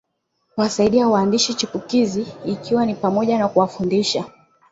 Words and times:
Kuwasaidia 0.55 1.07
waandishi 1.07 1.53
chipukizi 1.53 2.27
ikiwa 2.45 2.85
ni 2.85 2.95
pamoja 2.95 3.37
na 3.39 3.47
kuwafundisha 3.47 4.25